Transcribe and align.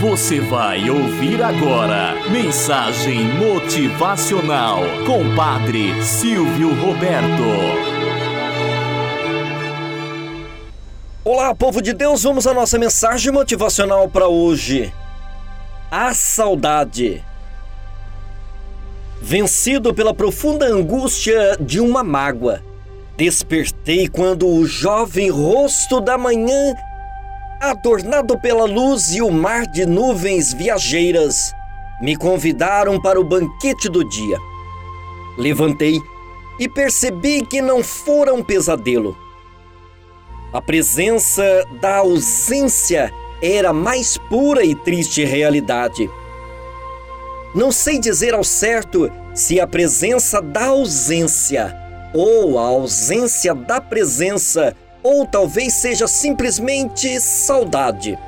Você 0.00 0.38
vai 0.38 0.88
ouvir 0.88 1.42
agora 1.42 2.14
Mensagem 2.30 3.24
Motivacional 3.34 4.82
com 5.04 5.34
Padre 5.34 6.00
Silvio 6.04 6.72
Roberto. 6.72 7.42
Olá, 11.24 11.52
povo 11.52 11.82
de 11.82 11.92
Deus, 11.92 12.22
vamos 12.22 12.46
à 12.46 12.54
nossa 12.54 12.78
mensagem 12.78 13.32
motivacional 13.32 14.08
para 14.08 14.28
hoje. 14.28 14.94
A 15.90 16.14
saudade. 16.14 17.24
Vencido 19.20 19.92
pela 19.92 20.14
profunda 20.14 20.64
angústia 20.64 21.56
de 21.58 21.80
uma 21.80 22.04
mágoa, 22.04 22.62
despertei 23.16 24.06
quando 24.06 24.46
o 24.46 24.64
jovem 24.64 25.28
rosto 25.28 26.00
da 26.00 26.16
manhã 26.16 26.72
adornado 27.60 28.38
pela 28.38 28.64
luz 28.64 29.14
e 29.14 29.22
o 29.22 29.30
mar 29.30 29.66
de 29.66 29.84
nuvens 29.84 30.52
viajeiras, 30.52 31.52
me 32.00 32.16
convidaram 32.16 33.00
para 33.00 33.20
o 33.20 33.24
banquete 33.24 33.88
do 33.88 34.04
dia. 34.04 34.38
Levantei 35.36 36.00
e 36.58 36.68
percebi 36.68 37.44
que 37.44 37.60
não 37.60 37.82
fora 37.82 38.32
um 38.34 38.42
pesadelo. 38.42 39.16
A 40.52 40.62
presença 40.62 41.42
da 41.80 41.96
ausência 41.98 43.12
era 43.42 43.70
a 43.70 43.72
mais 43.72 44.16
pura 44.16 44.64
e 44.64 44.74
triste 44.74 45.24
realidade. 45.24 46.08
Não 47.54 47.70
sei 47.70 47.98
dizer 47.98 48.34
ao 48.34 48.44
certo 48.44 49.10
se 49.34 49.60
a 49.60 49.66
presença 49.66 50.40
da 50.40 50.66
ausência 50.66 51.74
ou 52.14 52.58
a 52.58 52.62
ausência 52.62 53.54
da 53.54 53.80
presença 53.80 54.74
ou 55.08 55.24
talvez 55.24 55.72
seja 55.72 56.06
simplesmente 56.06 57.18
saudade. 57.18 58.18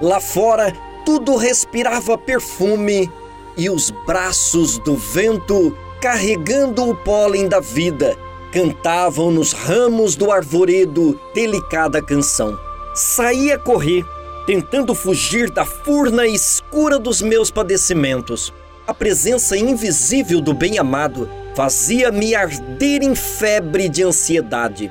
Lá 0.00 0.18
fora, 0.18 0.72
tudo 1.04 1.36
respirava 1.36 2.16
perfume 2.16 3.12
e 3.54 3.68
os 3.68 3.90
braços 4.06 4.78
do 4.78 4.96
vento, 4.96 5.76
carregando 6.00 6.88
o 6.88 6.96
pólen 6.96 7.48
da 7.48 7.60
vida, 7.60 8.16
cantavam 8.50 9.30
nos 9.30 9.52
ramos 9.52 10.16
do 10.16 10.32
arvoredo 10.32 11.20
delicada 11.34 12.00
canção. 12.00 12.58
Saí 12.94 13.52
a 13.52 13.58
correr, 13.58 14.02
tentando 14.46 14.94
fugir 14.94 15.50
da 15.50 15.66
furna 15.66 16.26
escura 16.26 16.98
dos 16.98 17.20
meus 17.20 17.50
padecimentos. 17.50 18.54
A 18.86 18.94
presença 18.94 19.54
invisível 19.54 20.40
do 20.40 20.54
bem-amado 20.54 21.28
fazia-me 21.54 22.34
arder 22.34 23.02
em 23.02 23.14
febre 23.14 23.86
de 23.86 24.02
ansiedade 24.02 24.90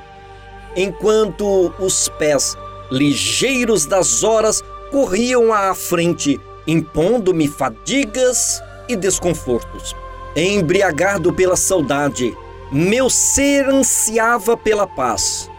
enquanto 0.75 1.73
os 1.79 2.09
pés 2.09 2.57
ligeiros 2.91 3.85
das 3.85 4.23
horas 4.23 4.61
corriam 4.91 5.53
à 5.53 5.73
frente, 5.73 6.39
impondo-me 6.67 7.47
fadigas 7.47 8.61
e 8.87 8.95
desconfortos. 8.95 9.95
Embriagado 10.35 11.33
pela 11.33 11.55
saudade, 11.55 12.35
meu 12.71 13.09
ser 13.09 13.67
ansiava 13.69 14.57
pela 14.57 14.85
paz. 14.85 15.49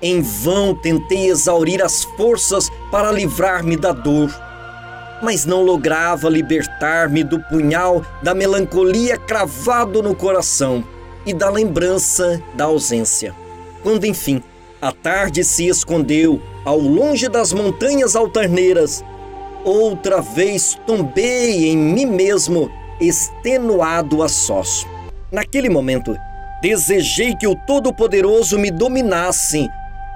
Em 0.00 0.22
vão 0.22 0.74
tentei 0.74 1.28
exaurir 1.28 1.82
as 1.82 2.04
forças 2.04 2.70
para 2.90 3.10
livrar-me 3.10 3.76
da 3.76 3.92
dor, 3.92 4.30
mas 5.22 5.44
não 5.44 5.62
lograva 5.62 6.28
libertar-me 6.28 7.24
do 7.24 7.40
punhal 7.44 8.02
da 8.22 8.34
melancolia 8.34 9.18
cravado 9.18 10.02
no 10.02 10.14
coração 10.14 10.84
e 11.26 11.34
da 11.34 11.50
lembrança 11.50 12.40
da 12.54 12.64
ausência. 12.64 13.34
Quando 13.82 14.06
enfim 14.06 14.42
a 14.80 14.92
tarde 14.92 15.42
se 15.42 15.66
escondeu 15.66 16.40
ao 16.64 16.78
longe 16.78 17.28
das 17.28 17.52
montanhas 17.52 18.14
altaneiras, 18.14 19.04
outra 19.64 20.20
vez 20.20 20.78
tombei 20.86 21.68
em 21.68 21.76
mim 21.76 22.06
mesmo, 22.06 22.70
extenuado 23.00 24.22
a 24.22 24.28
sós. 24.28 24.86
Naquele 25.32 25.68
momento, 25.68 26.16
desejei 26.62 27.34
que 27.34 27.46
o 27.46 27.56
Todo-Poderoso 27.66 28.58
me 28.58 28.70
dominasse 28.70 29.68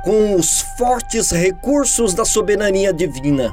com 0.05 0.35
os 0.35 0.61
fortes 0.77 1.31
recursos 1.31 2.15
da 2.15 2.25
soberania 2.25 2.93
divina. 2.93 3.53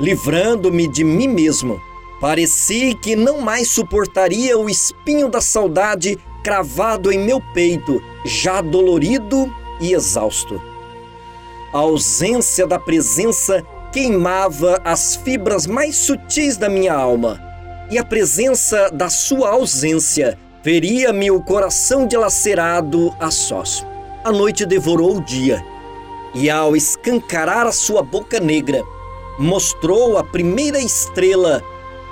Livrando-me 0.00 0.86
de 0.88 1.04
mim 1.04 1.28
mesmo, 1.28 1.80
pareci 2.20 2.94
que 2.94 3.14
não 3.14 3.40
mais 3.40 3.68
suportaria 3.68 4.58
o 4.58 4.68
espinho 4.68 5.28
da 5.28 5.40
saudade 5.40 6.18
cravado 6.42 7.12
em 7.12 7.18
meu 7.18 7.40
peito, 7.52 8.02
já 8.24 8.60
dolorido 8.60 9.52
e 9.80 9.92
exausto. 9.92 10.60
A 11.72 11.78
ausência 11.78 12.66
da 12.66 12.78
presença 12.78 13.64
queimava 13.92 14.80
as 14.84 15.16
fibras 15.16 15.66
mais 15.66 15.96
sutis 15.96 16.56
da 16.56 16.68
minha 16.68 16.94
alma, 16.94 17.40
e 17.90 17.98
a 17.98 18.04
presença 18.04 18.90
da 18.90 19.08
sua 19.08 19.50
ausência 19.50 20.38
feria-me 20.62 21.30
o 21.30 21.42
coração 21.42 22.06
dilacerado 22.06 23.14
a 23.20 23.30
sós. 23.30 23.84
A 24.24 24.32
noite 24.32 24.66
devorou 24.66 25.16
o 25.16 25.24
dia, 25.24 25.64
e 26.34 26.50
ao 26.50 26.76
escancarar 26.76 27.66
a 27.66 27.72
sua 27.72 28.02
boca 28.02 28.40
negra, 28.40 28.82
mostrou 29.38 30.18
a 30.18 30.24
primeira 30.24 30.78
estrela 30.78 31.62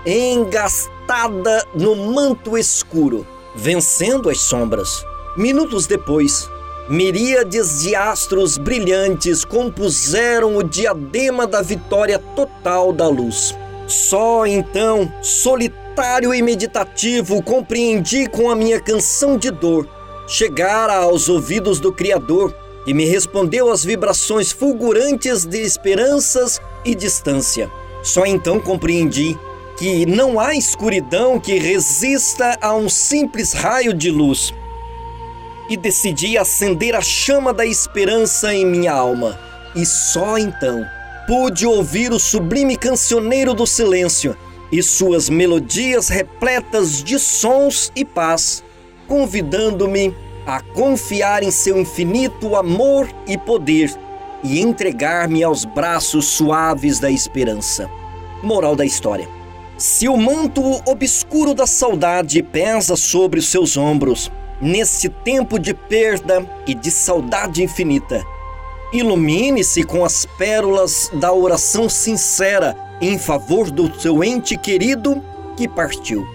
engastada 0.06 1.66
no 1.74 1.96
manto 1.96 2.56
escuro 2.56 3.26
vencendo 3.56 4.28
as 4.28 4.40
sombras. 4.40 5.04
Minutos 5.36 5.86
depois, 5.86 6.48
miríades 6.88 7.82
de 7.82 7.94
astros 7.94 8.58
brilhantes 8.58 9.44
compuseram 9.44 10.56
o 10.56 10.62
diadema 10.62 11.46
da 11.46 11.62
vitória 11.62 12.18
total 12.36 12.92
da 12.92 13.08
luz. 13.08 13.56
Só 13.88 14.46
então, 14.46 15.10
solitário 15.22 16.34
e 16.34 16.42
meditativo, 16.42 17.42
compreendi 17.42 18.28
com 18.28 18.50
a 18.50 18.54
minha 18.54 18.80
canção 18.80 19.38
de 19.38 19.50
dor 19.50 19.88
chegar 20.28 20.90
aos 20.90 21.28
ouvidos 21.28 21.78
do 21.78 21.92
Criador 21.92 22.54
e 22.86 22.92
me 22.92 23.04
respondeu 23.04 23.70
às 23.70 23.84
vibrações 23.84 24.52
fulgurantes 24.52 25.44
de 25.44 25.60
esperanças 25.60 26.60
e 26.84 26.94
distância. 26.94 27.70
Só 28.02 28.26
então 28.26 28.60
compreendi 28.60 29.38
que 29.76 30.06
não 30.06 30.40
há 30.40 30.54
escuridão 30.54 31.38
que 31.38 31.58
resista 31.58 32.56
a 32.60 32.74
um 32.74 32.88
simples 32.88 33.52
raio 33.52 33.92
de 33.92 34.10
luz. 34.10 34.52
E 35.68 35.76
decidi 35.76 36.38
acender 36.38 36.94
a 36.94 37.00
chama 37.00 37.52
da 37.52 37.66
esperança 37.66 38.54
em 38.54 38.64
minha 38.64 38.92
alma. 38.92 39.38
E 39.74 39.84
só 39.84 40.38
então 40.38 40.84
pude 41.26 41.66
ouvir 41.66 42.12
o 42.12 42.20
sublime 42.20 42.76
cancioneiro 42.76 43.52
do 43.52 43.66
silêncio 43.66 44.36
e 44.70 44.82
suas 44.82 45.28
melodias 45.28 46.08
repletas 46.08 47.02
de 47.02 47.18
sons 47.18 47.92
e 47.94 48.04
paz, 48.04 48.64
convidando-me 49.06 50.14
a 50.46 50.60
confiar 50.60 51.42
em 51.42 51.50
seu 51.50 51.78
infinito 51.78 52.54
amor 52.54 53.08
e 53.26 53.36
poder 53.36 53.92
e 54.42 54.60
entregar-me 54.60 55.42
aos 55.42 55.64
braços 55.64 56.26
suaves 56.26 57.00
da 57.00 57.10
esperança. 57.10 57.90
Moral 58.42 58.76
da 58.76 58.84
história. 58.84 59.28
Se 59.78 60.08
o 60.08 60.16
manto 60.16 60.62
obscuro 60.86 61.52
da 61.52 61.66
saudade 61.66 62.42
pesa 62.42 62.96
sobre 62.96 63.38
os 63.38 63.48
seus 63.48 63.76
ombros, 63.76 64.32
nesse 64.58 65.10
tempo 65.10 65.58
de 65.58 65.74
perda 65.74 66.46
e 66.66 66.74
de 66.74 66.90
saudade 66.90 67.62
infinita, 67.62 68.24
ilumine-se 68.90 69.82
com 69.82 70.02
as 70.02 70.24
pérolas 70.38 71.10
da 71.20 71.30
oração 71.30 71.90
sincera 71.90 72.74
em 73.02 73.18
favor 73.18 73.70
do 73.70 73.92
seu 74.00 74.24
ente 74.24 74.56
querido 74.56 75.22
que 75.58 75.68
partiu. 75.68 76.26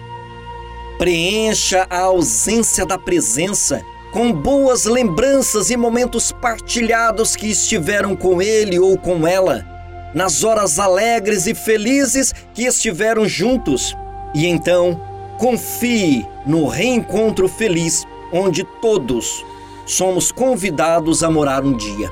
Preencha 0.96 1.84
a 1.90 2.02
ausência 2.02 2.86
da 2.86 2.96
presença 2.96 3.82
com 4.12 4.32
boas 4.32 4.84
lembranças 4.84 5.68
e 5.68 5.76
momentos 5.76 6.30
partilhados 6.30 7.34
que 7.34 7.48
estiveram 7.48 8.14
com 8.14 8.40
ele 8.40 8.78
ou 8.78 8.96
com 8.96 9.26
ela 9.26 9.71
nas 10.14 10.44
horas 10.44 10.78
alegres 10.78 11.46
e 11.46 11.54
felizes 11.54 12.34
que 12.54 12.64
estiveram 12.64 13.26
juntos. 13.26 13.96
E 14.34 14.46
então, 14.46 15.00
confie 15.38 16.26
no 16.46 16.66
reencontro 16.66 17.48
feliz, 17.48 18.04
onde 18.32 18.64
todos 18.80 19.44
somos 19.86 20.30
convidados 20.30 21.22
a 21.22 21.30
morar 21.30 21.64
um 21.64 21.76
dia. 21.76 22.10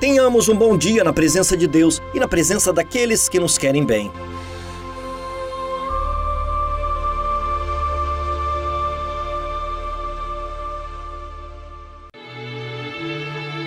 Tenhamos 0.00 0.48
um 0.48 0.56
bom 0.56 0.76
dia 0.76 1.04
na 1.04 1.12
presença 1.12 1.56
de 1.56 1.66
Deus 1.66 2.00
e 2.14 2.18
na 2.18 2.26
presença 2.26 2.72
daqueles 2.72 3.28
que 3.28 3.38
nos 3.38 3.58
querem 3.58 3.84
bem. 3.84 4.10